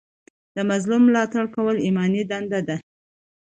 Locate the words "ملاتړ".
1.07-1.43